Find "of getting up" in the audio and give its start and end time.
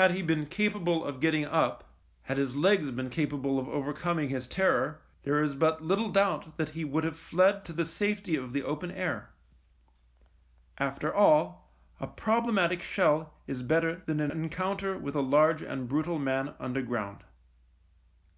1.04-1.84